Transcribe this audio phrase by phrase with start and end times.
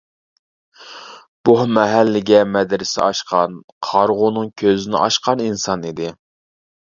[1.49, 3.59] بۇ مەھەللىگە مەدرىسە ئاچقان،
[3.89, 6.09] قارىغۇنىڭ كۆزىنى ئاچقان ئىنسان ئىدى.